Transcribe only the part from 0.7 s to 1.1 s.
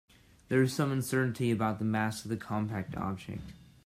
some